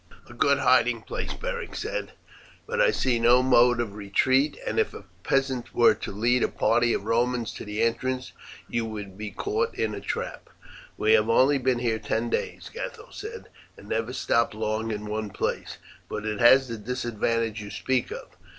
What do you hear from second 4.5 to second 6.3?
and if a peasant were to